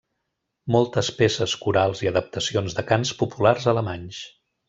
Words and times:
Moltes 0.75 1.09
peces 1.19 1.53
corals 1.65 2.01
i 2.07 2.09
adaptacions 2.13 2.77
de 2.79 2.87
cants 2.93 3.13
populars 3.21 3.71
alemanys. 3.75 4.23